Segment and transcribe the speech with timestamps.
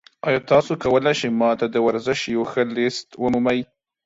[0.27, 3.59] ایا تاسو کولی شئ ما ته د ورزش یو ښه لیست ومومئ؟